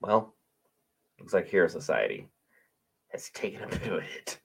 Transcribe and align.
Well, 0.00 0.36
looks 1.18 1.32
like 1.32 1.48
Hero 1.48 1.66
Society 1.66 2.28
has 3.08 3.30
taken 3.30 3.64
a 3.64 3.66
bit 3.66 3.86
of 3.86 3.94
a 3.94 4.00
hit. 4.00 4.38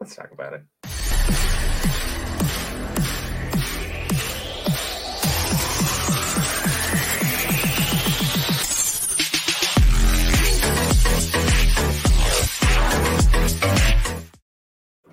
Let's 0.00 0.16
talk 0.16 0.32
about 0.32 0.54
it. 0.54 0.62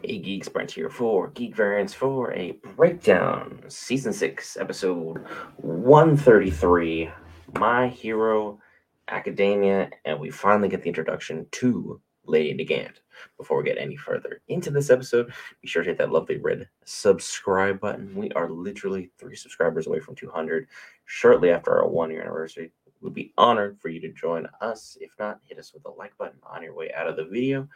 Hey 0.02 0.18
Geeks, 0.18 0.50
Brent 0.50 0.72
here 0.72 0.90
for 0.90 1.28
Geek 1.28 1.56
Variants 1.56 1.94
for 1.94 2.34
a 2.34 2.54
breakdown. 2.76 3.62
Season 3.68 4.12
6, 4.12 4.58
episode 4.58 5.24
133, 5.58 7.12
My 7.54 7.90
Hero 7.90 8.60
Academia, 9.08 9.90
and 10.06 10.20
we 10.20 10.30
finally 10.30 10.70
get 10.70 10.82
the 10.82 10.90
introduction 10.90 11.46
to 11.52 12.02
Lady 12.26 12.54
Nagant. 12.54 12.96
Before 13.38 13.58
we 13.58 13.64
get 13.64 13.78
any 13.78 13.96
further 13.96 14.42
into 14.48 14.70
this 14.70 14.90
episode, 14.90 15.32
be 15.62 15.68
sure 15.68 15.84
to 15.84 15.90
hit 15.90 15.98
that 15.98 16.12
lovely 16.12 16.38
red 16.38 16.68
subscribe 16.86 17.80
button. 17.80 18.14
We 18.16 18.32
are 18.32 18.50
literally 18.50 19.12
three 19.18 19.36
subscribers 19.36 19.88
away 19.88 20.00
from 20.00 20.16
200. 20.16 20.68
Shortly 21.06 21.50
after 21.50 21.76
our 21.78 21.88
one 21.88 22.12
year 22.12 22.22
anniversary, 22.22 22.72
we'd 23.02 23.14
be 23.14 23.34
honored 23.38 23.80
for 23.80 23.90
you 23.90 24.00
to 24.02 24.14
join 24.14 24.48
us. 24.62 24.98
If 25.02 25.12
not, 25.18 25.40
hit 25.44 25.58
us 25.58 25.74
with 25.74 25.86
a 25.86 25.90
like 25.90 26.18
button 26.18 26.40
on 26.44 26.64
your 26.64 26.76
way 26.76 26.92
out 26.94 27.08
of 27.08 27.16
the 27.16 27.26
video. 27.26 27.68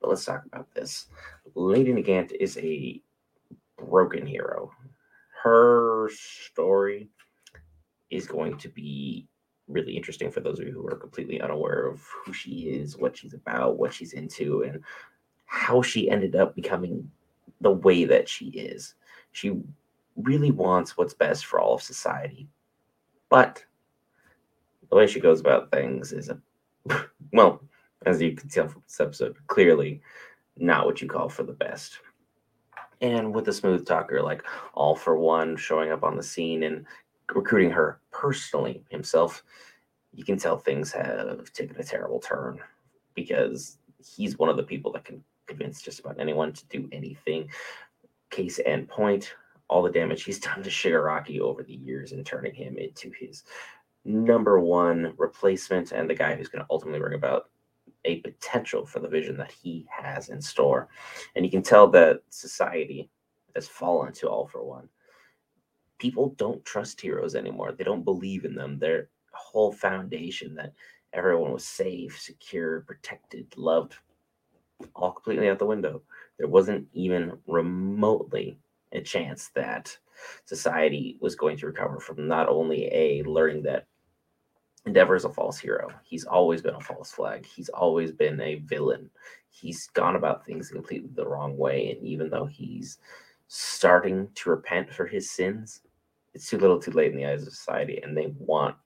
But 0.00 0.10
let's 0.10 0.24
talk 0.24 0.44
about 0.46 0.72
this. 0.74 1.06
Lady 1.54 1.92
Nagant 1.92 2.32
is 2.38 2.56
a 2.58 3.02
broken 3.76 4.26
hero. 4.26 4.70
Her 5.42 6.10
story 6.12 7.08
is 8.10 8.26
going 8.26 8.58
to 8.58 8.68
be 8.68 9.28
really 9.70 9.96
interesting 9.96 10.30
for 10.30 10.40
those 10.40 10.58
of 10.58 10.66
you 10.66 10.72
who 10.72 10.86
are 10.86 10.96
completely 10.96 11.40
unaware 11.40 11.86
of 11.86 12.02
who 12.24 12.32
she 12.32 12.68
is, 12.68 12.96
what 12.96 13.16
she's 13.16 13.34
about, 13.34 13.78
what 13.78 13.92
she's 13.92 14.12
into, 14.12 14.62
and 14.62 14.82
how 15.46 15.82
she 15.82 16.10
ended 16.10 16.36
up 16.36 16.54
becoming 16.54 17.10
the 17.60 17.70
way 17.70 18.04
that 18.04 18.28
she 18.28 18.46
is. 18.46 18.94
She 19.32 19.60
really 20.16 20.50
wants 20.50 20.96
what's 20.96 21.14
best 21.14 21.46
for 21.46 21.60
all 21.60 21.74
of 21.74 21.82
society. 21.82 22.48
But 23.28 23.64
the 24.88 24.96
way 24.96 25.06
she 25.06 25.20
goes 25.20 25.40
about 25.40 25.70
things 25.70 26.12
is 26.12 26.28
a 26.28 26.40
well, 27.32 27.62
as 28.06 28.20
you 28.20 28.34
can 28.34 28.48
tell 28.48 28.68
from 28.68 28.82
this 28.86 29.00
episode, 29.00 29.36
clearly 29.46 30.00
not 30.56 30.86
what 30.86 31.00
you 31.00 31.08
call 31.08 31.28
for 31.28 31.42
the 31.42 31.52
best. 31.52 31.98
And 33.00 33.34
with 33.34 33.48
a 33.48 33.52
smooth 33.52 33.86
talker 33.86 34.22
like 34.22 34.42
All 34.74 34.94
for 34.94 35.16
One 35.16 35.56
showing 35.56 35.90
up 35.90 36.04
on 36.04 36.16
the 36.16 36.22
scene 36.22 36.64
and 36.64 36.86
recruiting 37.34 37.70
her 37.70 38.00
personally 38.10 38.84
himself, 38.90 39.44
you 40.12 40.24
can 40.24 40.38
tell 40.38 40.58
things 40.58 40.92
have 40.92 41.52
taken 41.52 41.76
a 41.78 41.84
terrible 41.84 42.20
turn 42.20 42.60
because 43.14 43.78
he's 43.98 44.38
one 44.38 44.48
of 44.48 44.56
the 44.56 44.62
people 44.62 44.92
that 44.92 45.04
can 45.04 45.22
convince 45.46 45.82
just 45.82 46.00
about 46.00 46.18
anyone 46.18 46.52
to 46.52 46.66
do 46.66 46.88
anything. 46.92 47.48
Case 48.30 48.58
and 48.60 48.88
point, 48.88 49.34
all 49.68 49.82
the 49.82 49.90
damage 49.90 50.24
he's 50.24 50.38
done 50.40 50.62
to 50.62 50.70
Shigaraki 50.70 51.40
over 51.40 51.62
the 51.62 51.74
years 51.74 52.12
and 52.12 52.24
turning 52.24 52.54
him 52.54 52.76
into 52.76 53.10
his 53.18 53.44
number 54.04 54.58
one 54.60 55.12
replacement 55.16 55.92
and 55.92 56.08
the 56.08 56.14
guy 56.14 56.34
who's 56.34 56.48
going 56.48 56.64
to 56.64 56.70
ultimately 56.70 57.00
bring 57.00 57.14
about 57.14 57.50
a 58.04 58.20
potential 58.20 58.86
for 58.86 58.98
the 58.98 59.08
vision 59.08 59.36
that 59.36 59.52
he 59.52 59.86
has 59.90 60.30
in 60.30 60.40
store. 60.40 60.88
And 61.36 61.44
you 61.44 61.50
can 61.50 61.62
tell 61.62 61.88
that 61.88 62.22
society 62.30 63.10
has 63.54 63.68
fallen 63.68 64.12
to 64.14 64.28
all 64.28 64.46
for 64.46 64.64
one. 64.64 64.88
People 66.00 66.34
don't 66.36 66.64
trust 66.64 67.00
heroes 67.00 67.36
anymore. 67.36 67.72
They 67.72 67.84
don't 67.84 68.04
believe 68.04 68.44
in 68.44 68.56
them. 68.56 68.78
Their 68.78 69.08
whole 69.32 69.72
foundation 69.72 70.56
that 70.56 70.72
everyone 71.12 71.52
was 71.52 71.64
safe, 71.64 72.18
secure, 72.18 72.80
protected, 72.80 73.46
loved, 73.56 73.94
all 74.96 75.12
completely 75.12 75.48
out 75.48 75.60
the 75.60 75.66
window. 75.66 76.02
There 76.38 76.48
wasn't 76.48 76.88
even 76.92 77.38
remotely 77.46 78.58
a 78.92 79.00
chance 79.00 79.50
that 79.54 79.96
society 80.44 81.16
was 81.20 81.36
going 81.36 81.56
to 81.58 81.66
recover 81.66 82.00
from 82.00 82.26
not 82.26 82.48
only 82.48 82.86
a 82.86 83.22
learning 83.22 83.62
that 83.64 83.86
Endeavor 84.86 85.14
is 85.14 85.26
a 85.26 85.32
false 85.32 85.58
hero. 85.58 85.88
He's 86.02 86.24
always 86.24 86.62
been 86.62 86.74
a 86.74 86.80
false 86.80 87.12
flag. 87.12 87.44
He's 87.44 87.68
always 87.68 88.12
been 88.12 88.40
a 88.40 88.56
villain. 88.56 89.10
He's 89.50 89.88
gone 89.88 90.16
about 90.16 90.46
things 90.46 90.70
completely 90.70 91.10
the 91.14 91.26
wrong 91.26 91.58
way. 91.58 91.90
And 91.90 92.06
even 92.06 92.30
though 92.30 92.46
he's 92.46 92.98
starting 93.48 94.28
to 94.36 94.50
repent 94.50 94.90
for 94.90 95.06
his 95.06 95.30
sins, 95.30 95.82
it's 96.34 96.48
too 96.48 96.58
little 96.58 96.80
too 96.80 96.92
late 96.92 97.12
in 97.12 97.16
the 97.16 97.26
eyes 97.26 97.46
of 97.46 97.52
society. 97.52 98.00
And 98.02 98.16
they 98.16 98.32
want 98.38 98.76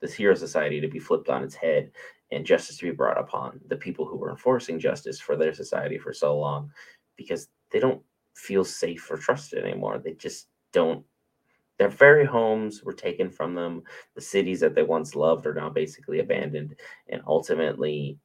this 0.00 0.14
hero 0.14 0.34
society 0.34 0.80
to 0.80 0.88
be 0.88 0.98
flipped 0.98 1.28
on 1.28 1.42
its 1.42 1.54
head 1.54 1.90
and 2.30 2.44
justice 2.44 2.78
to 2.78 2.86
be 2.86 2.90
brought 2.90 3.18
upon 3.18 3.60
the 3.68 3.76
people 3.76 4.06
who 4.06 4.16
were 4.16 4.30
enforcing 4.30 4.78
justice 4.78 5.20
for 5.20 5.36
their 5.36 5.54
society 5.54 5.98
for 5.98 6.12
so 6.12 6.38
long 6.38 6.70
because 7.16 7.48
they 7.70 7.78
don't 7.78 8.02
feel 8.34 8.64
safe 8.64 9.10
or 9.10 9.16
trusted 9.16 9.64
anymore. 9.64 9.98
They 9.98 10.14
just 10.14 10.48
don't 10.72 11.04
their 11.78 11.88
very 11.88 12.24
homes 12.24 12.84
were 12.84 12.92
taken 12.92 13.30
from 13.30 13.54
them. 13.54 13.82
The 14.14 14.20
cities 14.20 14.60
that 14.60 14.74
they 14.74 14.82
once 14.82 15.16
loved 15.16 15.46
are 15.46 15.54
now 15.54 15.68
basically 15.70 16.20
abandoned. 16.20 16.76
And 17.08 17.22
ultimately, 17.26 18.18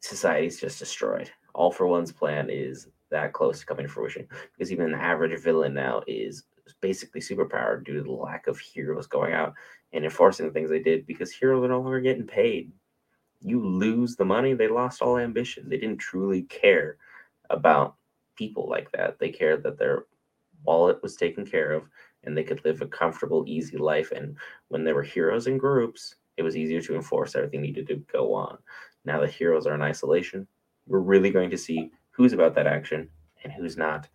society 0.00 0.46
is 0.46 0.60
just 0.60 0.78
destroyed. 0.78 1.30
All 1.54 1.70
for 1.70 1.86
One's 1.86 2.12
plan 2.12 2.50
is 2.50 2.88
that 3.10 3.32
close 3.32 3.60
to 3.60 3.66
coming 3.66 3.86
to 3.86 3.92
fruition 3.92 4.28
because 4.52 4.70
even 4.70 4.92
an 4.92 5.00
average 5.00 5.40
villain 5.40 5.72
now 5.72 6.02
is 6.06 6.44
basically 6.80 7.20
superpowered 7.20 7.84
due 7.84 7.94
to 7.94 8.02
the 8.02 8.10
lack 8.12 8.46
of 8.46 8.58
heroes 8.58 9.06
going 9.06 9.32
out 9.32 9.54
and 9.92 10.04
enforcing 10.04 10.46
the 10.46 10.52
things 10.52 10.70
they 10.70 10.80
did 10.80 11.06
because 11.06 11.32
heroes 11.32 11.64
are 11.64 11.68
no 11.68 11.80
longer 11.80 12.00
getting 12.00 12.26
paid. 12.26 12.72
You 13.40 13.64
lose 13.64 14.16
the 14.16 14.24
money, 14.24 14.54
they 14.54 14.68
lost 14.68 15.02
all 15.02 15.18
ambition. 15.18 15.68
They 15.68 15.78
didn't 15.78 15.98
truly 15.98 16.42
care 16.42 16.96
about 17.50 17.96
people 18.36 18.68
like 18.68 18.90
that. 18.92 19.18
They 19.18 19.30
cared 19.30 19.62
that 19.62 19.78
their 19.78 20.04
wallet 20.64 21.02
was 21.02 21.16
taken 21.16 21.46
care 21.46 21.72
of 21.72 21.84
and 22.24 22.36
they 22.36 22.42
could 22.42 22.64
live 22.64 22.82
a 22.82 22.86
comfortable, 22.86 23.44
easy 23.46 23.76
life. 23.76 24.10
And 24.12 24.36
when 24.68 24.84
there 24.84 24.94
were 24.94 25.02
heroes 25.02 25.46
in 25.46 25.56
groups, 25.56 26.16
it 26.36 26.42
was 26.42 26.56
easier 26.56 26.80
to 26.82 26.94
enforce 26.94 27.34
everything 27.34 27.62
needed 27.62 27.86
to 27.88 28.04
go 28.12 28.34
on. 28.34 28.58
Now 29.04 29.20
that 29.20 29.30
heroes 29.30 29.66
are 29.66 29.74
in 29.74 29.82
isolation, 29.82 30.46
we're 30.86 31.00
really 31.00 31.30
going 31.30 31.50
to 31.50 31.58
see 31.58 31.90
who's 32.10 32.32
about 32.32 32.54
that 32.54 32.66
action 32.66 33.08
and 33.44 33.52
who's 33.52 33.76
not. 33.76 34.08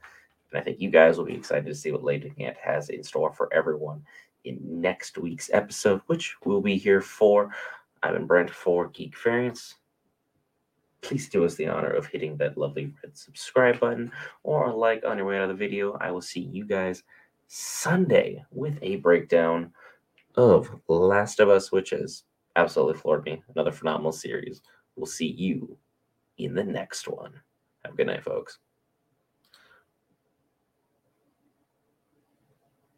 And 0.54 0.62
I 0.62 0.64
think 0.64 0.80
you 0.80 0.92
guys 0.92 1.18
will 1.18 1.26
be 1.26 1.34
excited 1.34 1.66
to 1.66 1.74
see 1.74 1.92
what 1.92 2.04
Lady 2.04 2.32
Nagant 2.38 2.58
has 2.58 2.90
in 2.90 3.04
store 3.04 3.34
for 3.34 3.52
everyone 3.52 4.04
in 4.44 4.60
next 4.62 5.18
week's 5.18 5.50
episode, 5.52 6.02
which 6.06 6.36
we'll 6.46 6.62
be 6.62 6.78
here 6.78 7.02
for. 7.02 7.50
I've 8.04 8.14
been 8.14 8.28
Brent 8.28 8.52
for 8.52 8.90
Geek 8.90 9.18
Variants. 9.18 9.76
Please 11.02 11.28
do 11.28 11.44
us 11.44 11.56
the 11.56 11.68
honor 11.68 11.90
of 11.90 12.06
hitting 12.06 12.38
that 12.38 12.58
lovely 12.58 12.94
red 13.04 13.18
subscribe 13.18 13.80
button 13.80 14.12
or 14.44 14.72
like 14.72 15.04
on 15.06 15.18
your 15.18 15.26
way 15.26 15.38
out 15.38 15.44
of 15.44 15.50
the 15.50 15.56
video. 15.56 15.98
I 16.00 16.12
will 16.12 16.22
see 16.22 16.42
you 16.42 16.66
guys 16.66 17.04
Sunday 17.48 18.46
with 18.52 18.78
a 18.82 18.98
breakdown 18.98 19.74
of 20.36 20.70
Last 20.88 21.40
of 21.40 21.50
Us, 21.50 21.72
which 21.72 21.90
has 21.90 22.24
absolutely 22.56 23.00
floored 23.00 23.26
me. 23.26 23.42
Another 23.56 23.72
phenomenal 23.72 24.12
series. 24.12 24.62
We'll 24.96 25.08
see 25.08 25.28
you 25.28 25.78
in 26.38 26.54
the 26.54 26.64
next 26.64 27.08
one. 27.08 27.34
Have 27.84 27.94
a 27.94 27.98
good 27.98 28.08
night, 28.08 28.24
folks. 28.24 28.60